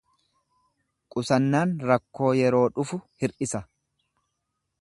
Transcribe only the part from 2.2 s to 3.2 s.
yeroo dhufu